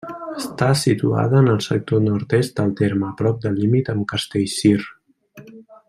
Està 0.43 0.69
situada 0.83 1.41
en 1.45 1.49
el 1.51 1.59
sector 1.65 2.01
nord-est 2.07 2.55
del 2.61 2.73
terme, 2.81 3.07
a 3.13 3.17
prop 3.23 3.39
del 3.45 3.57
límit 3.61 3.93
amb 3.95 4.11
Castellcir. 4.15 4.77